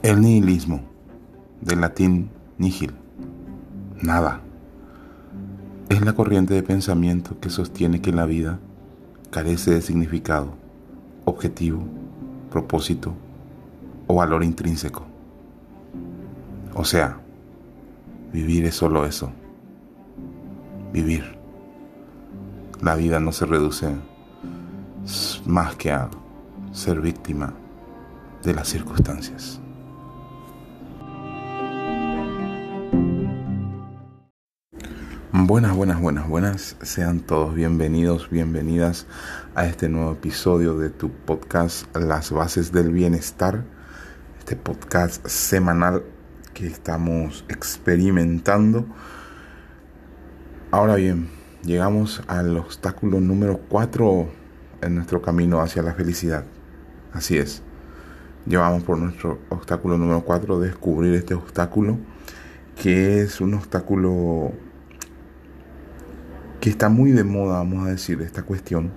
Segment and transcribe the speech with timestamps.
[0.00, 0.80] El nihilismo,
[1.60, 2.92] del latín nihil,
[4.00, 4.40] nada,
[5.88, 8.60] es la corriente de pensamiento que sostiene que la vida
[9.30, 10.54] carece de significado,
[11.24, 11.82] objetivo,
[12.48, 13.12] propósito
[14.06, 15.04] o valor intrínseco.
[16.74, 17.18] O sea,
[18.32, 19.32] vivir es solo eso,
[20.92, 21.24] vivir.
[22.80, 23.96] La vida no se reduce
[25.44, 26.08] más que a
[26.70, 27.52] ser víctima
[28.44, 29.60] de las circunstancias.
[35.40, 36.76] Buenas, buenas, buenas, buenas.
[36.82, 39.06] Sean todos bienvenidos, bienvenidas
[39.54, 43.62] a este nuevo episodio de tu podcast Las Bases del Bienestar.
[44.40, 46.02] Este podcast semanal
[46.54, 48.84] que estamos experimentando.
[50.72, 51.28] Ahora bien,
[51.62, 54.28] llegamos al obstáculo número 4
[54.82, 56.46] en nuestro camino hacia la felicidad.
[57.12, 57.62] Así es.
[58.44, 61.96] Llevamos por nuestro obstáculo número 4 descubrir este obstáculo
[62.74, 64.52] que es un obstáculo
[66.60, 68.90] que está muy de moda, vamos a decir, esta cuestión,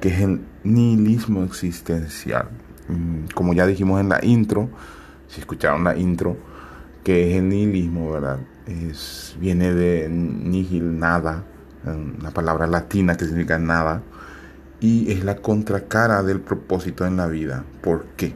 [0.00, 2.48] que es el nihilismo existencial.
[2.88, 4.68] Mm, como ya dijimos en la intro,
[5.28, 6.36] si escucharon la intro,
[7.02, 8.38] que es el nihilismo, ¿verdad?
[8.66, 11.44] Es, viene de nihil, nada,
[11.84, 14.02] una palabra latina que significa nada,
[14.80, 17.64] y es la contracara del propósito en la vida.
[17.80, 18.34] ¿Por qué?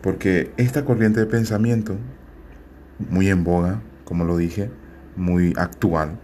[0.00, 1.96] Porque esta corriente de pensamiento,
[3.10, 4.70] muy en boga, como lo dije,
[5.16, 6.18] muy actual,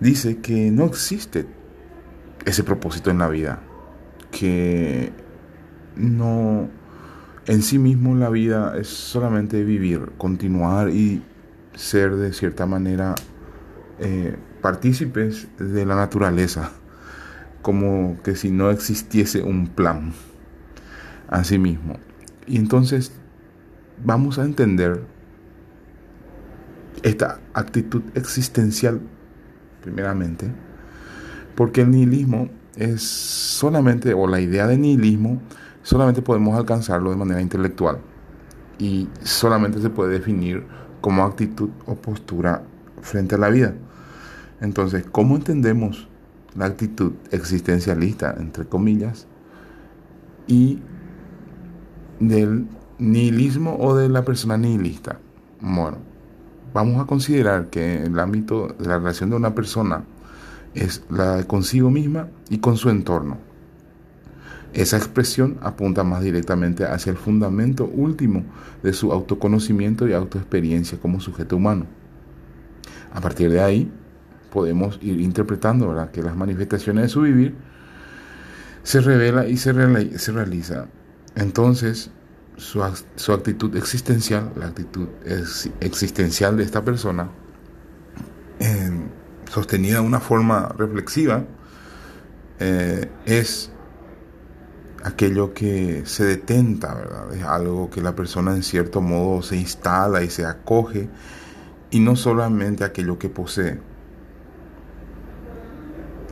[0.00, 1.46] dice que no existe
[2.44, 3.60] ese propósito en la vida,
[4.30, 5.12] que
[5.96, 6.68] no
[7.46, 11.22] en sí mismo la vida es solamente vivir, continuar y
[11.74, 13.14] ser de cierta manera
[13.98, 16.72] eh, partícipes de la naturaleza,
[17.62, 20.12] como que si no existiese un plan
[21.28, 21.98] a sí mismo.
[22.46, 23.12] Y entonces
[24.04, 25.02] vamos a entender
[27.02, 29.00] esta actitud existencial
[29.86, 30.50] primeramente,
[31.54, 35.40] porque el nihilismo es solamente, o la idea de nihilismo,
[35.84, 37.98] solamente podemos alcanzarlo de manera intelectual
[38.80, 40.64] y solamente se puede definir
[41.00, 42.64] como actitud o postura
[43.00, 43.74] frente a la vida.
[44.60, 46.08] Entonces, ¿cómo entendemos
[46.56, 49.28] la actitud existencialista, entre comillas,
[50.48, 50.80] y
[52.18, 52.66] del
[52.98, 55.20] nihilismo o de la persona nihilista?
[55.60, 55.98] Bueno,
[56.76, 60.04] vamos a considerar que el ámbito de la relación de una persona
[60.74, 63.38] es la de consigo misma y con su entorno.
[64.74, 68.44] Esa expresión apunta más directamente hacia el fundamento último
[68.82, 71.86] de su autoconocimiento y autoexperiencia como sujeto humano.
[73.14, 73.90] A partir de ahí,
[74.52, 76.10] podemos ir interpretando ¿verdad?
[76.10, 77.54] que las manifestaciones de su vivir
[78.82, 80.88] se revela y se, realiza.
[81.36, 82.10] Entonces,
[82.56, 85.08] su, actitud existencial, la actitud
[85.80, 87.30] existencial de esta persona,
[89.50, 91.44] sostenida de una forma reflexiva,
[92.58, 93.70] eh, es
[95.04, 97.34] aquello que se detenta, ¿verdad?
[97.34, 101.08] Es algo que la persona en cierto modo se instala y se acoge,
[101.90, 103.78] y no solamente aquello que posee.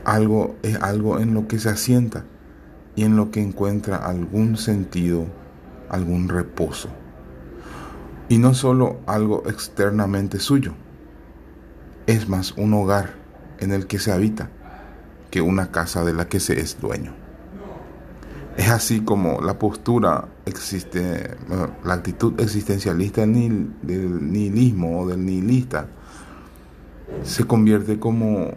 [0.03, 2.25] Algo es algo en lo que se asienta
[2.95, 5.27] y en lo que encuentra algún sentido
[5.95, 6.89] algún reposo.
[8.29, 10.73] Y no solo algo externamente suyo,
[12.07, 13.13] es más un hogar
[13.59, 14.49] en el que se habita
[15.31, 17.13] que una casa de la que se es dueño.
[18.57, 21.35] Es así como la postura existe,
[21.83, 25.87] la actitud existencialista del nihilismo o del nihilista
[27.23, 28.53] se convierte como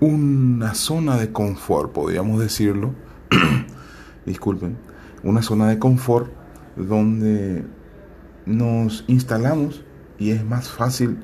[0.00, 2.94] una zona de confort, podríamos decirlo,
[4.26, 4.76] disculpen,
[5.22, 6.30] una zona de confort
[6.76, 7.64] donde
[8.46, 9.84] nos instalamos
[10.18, 11.18] y es más fácil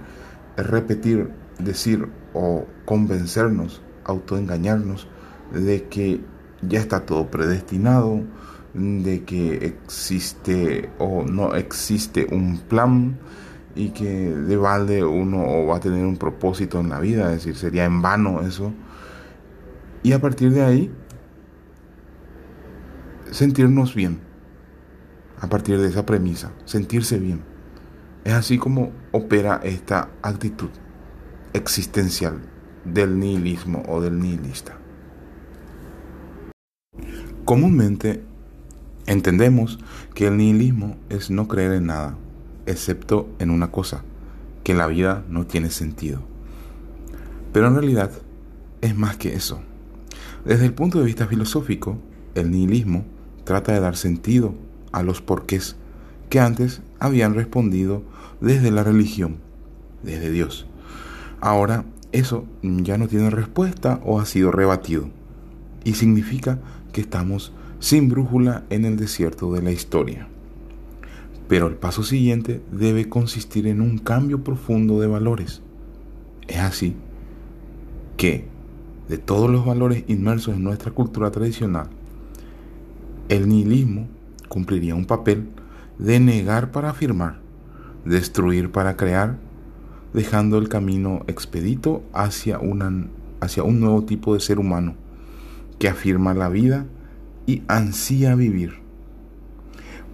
[0.56, 5.08] repetir, decir o convencernos, autoengañarnos
[5.52, 6.20] de que
[6.62, 8.22] ya está todo predestinado,
[8.74, 13.18] de que existe o no existe un plan
[13.74, 17.56] y que de balde uno va a tener un propósito en la vida, es decir,
[17.56, 18.72] sería en vano eso.
[20.02, 20.90] Y a partir de ahí
[23.30, 24.20] sentirnos bien.
[25.40, 27.42] A partir de esa premisa, sentirse bien.
[28.24, 30.70] Es así como opera esta actitud
[31.52, 32.40] existencial
[32.84, 34.78] del nihilismo o del nihilista.
[37.44, 38.24] Comúnmente
[39.06, 39.78] entendemos
[40.14, 42.16] que el nihilismo es no creer en nada,
[42.66, 44.02] excepto en una cosa,
[44.64, 46.22] que la vida no tiene sentido.
[47.52, 48.10] Pero en realidad
[48.80, 49.60] es más que eso.
[50.44, 51.98] Desde el punto de vista filosófico,
[52.34, 53.04] el nihilismo
[53.46, 54.54] trata de dar sentido
[54.92, 55.76] a los porqués
[56.28, 58.02] que antes habían respondido
[58.40, 59.36] desde la religión,
[60.02, 60.66] desde Dios.
[61.40, 65.08] Ahora eso ya no tiene respuesta o ha sido rebatido.
[65.84, 66.58] Y significa
[66.92, 70.26] que estamos sin brújula en el desierto de la historia.
[71.46, 75.62] Pero el paso siguiente debe consistir en un cambio profundo de valores.
[76.48, 76.96] Es así
[78.16, 78.48] que,
[79.08, 81.88] de todos los valores inmersos en nuestra cultura tradicional,
[83.28, 84.08] el nihilismo
[84.48, 85.48] cumpliría un papel
[85.98, 87.40] de negar para afirmar,
[88.04, 89.38] destruir para crear,
[90.12, 92.60] dejando el camino expedito hacia,
[93.40, 94.94] hacia un nuevo tipo de ser humano
[95.78, 96.86] que afirma la vida
[97.46, 98.74] y ansía vivir.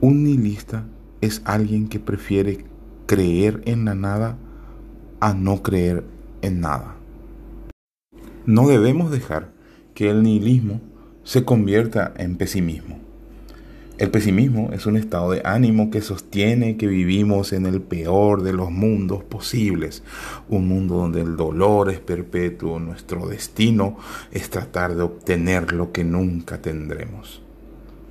[0.00, 0.84] Un nihilista
[1.20, 2.64] es alguien que prefiere
[3.06, 4.38] creer en la nada
[5.20, 6.04] a no creer
[6.40, 6.96] en nada.
[8.44, 9.52] No debemos dejar
[9.94, 10.80] que el nihilismo
[11.22, 13.01] se convierta en pesimismo.
[14.02, 18.52] El pesimismo es un estado de ánimo que sostiene que vivimos en el peor de
[18.52, 20.02] los mundos posibles,
[20.48, 23.96] un mundo donde el dolor es perpetuo, nuestro destino
[24.32, 27.42] es tratar de obtener lo que nunca tendremos.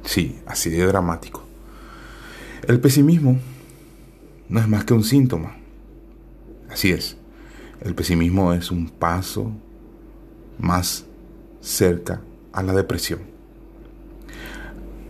[0.05, 1.43] Sí, así de dramático.
[2.65, 3.38] El pesimismo
[4.47, 5.57] no es más que un síntoma.
[6.69, 7.17] Así es.
[7.81, 9.51] El pesimismo es un paso
[10.57, 11.05] más
[11.59, 12.21] cerca
[12.53, 13.40] a la depresión.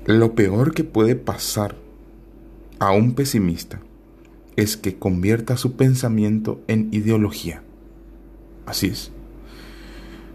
[0.06, 1.76] Lo peor que puede pasar
[2.80, 3.80] a un pesimista
[4.56, 7.62] es que convierta su pensamiento en ideología.
[8.66, 9.12] Así es.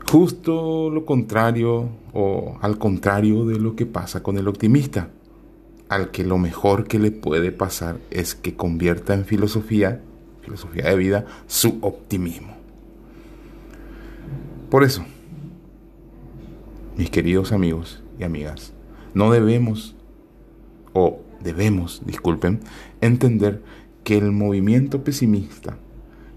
[0.09, 5.11] Justo lo contrario o al contrario de lo que pasa con el optimista,
[5.89, 10.01] al que lo mejor que le puede pasar es que convierta en filosofía,
[10.43, 12.55] filosofía de vida, su optimismo.
[14.71, 15.05] Por eso,
[16.97, 18.73] mis queridos amigos y amigas,
[19.17, 19.97] no debemos,
[20.93, 22.61] o debemos, disculpen,
[23.01, 23.63] entender
[24.05, 25.79] que el movimiento pesimista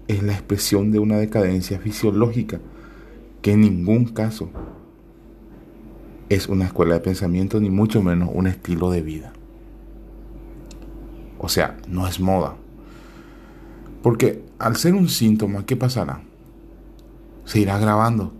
[0.08, 2.58] es la expresión de una decadencia fisiológica
[3.42, 4.48] que en ningún caso
[6.30, 9.34] es una escuela de pensamiento ni mucho menos un estilo de vida.
[11.36, 12.56] O sea, no es moda.
[14.02, 16.22] Porque al ser un síntoma, ¿qué pasará?
[17.44, 18.39] Se irá grabando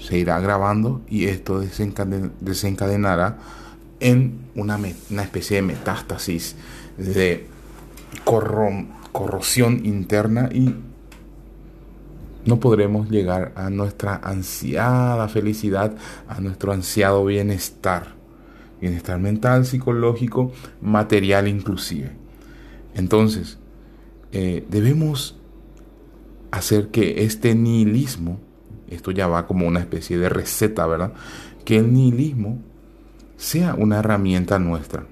[0.00, 3.38] se irá grabando y esto desencadenará
[4.00, 4.78] en una,
[5.22, 6.56] especie de metástasis,
[6.96, 7.46] de
[8.24, 10.74] corrosión interna y
[12.44, 15.96] no podremos llegar a nuestra ansiada felicidad,
[16.28, 18.14] a nuestro ansiado bienestar,
[18.80, 22.12] bienestar mental, psicológico, material inclusive.
[22.94, 23.58] Entonces,
[24.32, 25.36] eh, debemos
[26.50, 28.40] hacer que este nihilismo
[28.90, 31.12] esto ya va como una especie de receta, ¿verdad?
[31.64, 32.58] Que el nihilismo
[33.36, 35.06] sea una herramienta nuestra.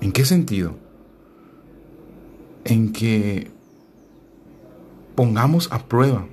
[0.00, 0.76] ¿En qué sentido?
[2.64, 3.50] En que
[5.14, 6.26] pongamos a prueba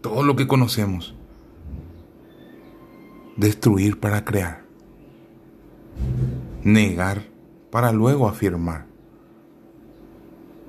[0.00, 1.14] todo lo que conocemos.
[3.36, 4.62] Destruir para crear.
[6.64, 7.24] Negar
[7.70, 8.87] para luego afirmar.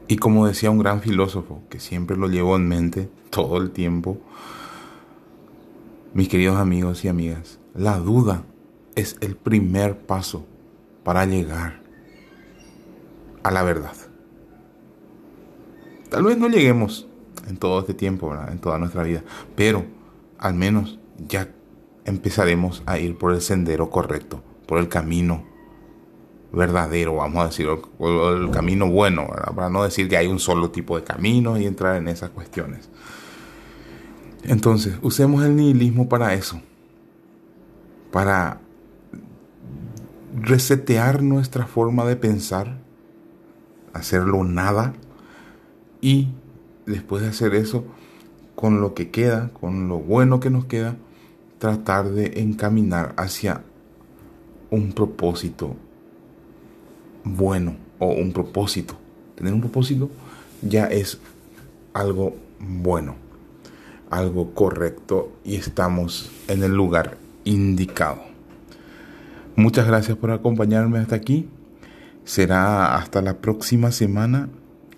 [0.10, 4.18] Y como decía un gran filósofo, que siempre lo llevo en mente todo el tiempo,
[6.16, 8.44] mis queridos amigos y amigas, la duda
[8.96, 10.48] es el primer paso
[11.04, 11.84] para llegar
[13.44, 13.94] a la verdad.
[16.10, 17.08] Tal vez no lleguemos
[17.48, 19.24] en todo este tiempo, en toda nuestra vida,
[19.56, 19.86] pero
[20.40, 21.54] al menos ya
[22.06, 25.46] empezaremos a ir por el sendero correcto, por el camino
[26.52, 30.98] verdadero, vamos a decir, el, camino bueno, para no decir que hay un solo tipo
[30.98, 32.90] de camino y entrar en esas cuestiones.
[34.44, 36.62] Entonces, usemos el nihilismo para eso,
[38.12, 38.62] para
[40.36, 42.80] resetear nuestra forma de pensar,
[43.94, 44.94] hacerlo nada
[46.02, 46.30] y
[46.86, 47.86] después de hacer eso,
[48.56, 50.98] con lo que queda, con lo bueno que nos queda,
[51.60, 53.64] tratar de encaminar hacia
[54.72, 55.76] un propósito
[57.24, 58.96] bueno o un propósito.
[59.36, 60.10] Tener un propósito
[60.62, 61.20] ya es
[61.94, 63.16] algo bueno,
[64.10, 68.22] algo correcto y estamos en el lugar indicado.
[69.56, 71.50] Muchas gracias por acompañarme hasta aquí.
[72.24, 74.50] Será hasta la próxima semana.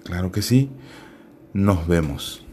[0.03, 0.69] Claro que sí.
[1.53, 2.45] Nos vemos.